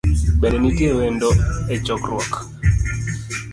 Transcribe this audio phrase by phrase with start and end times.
[0.39, 1.29] Bende nitie wendo
[1.73, 2.33] e chokruok?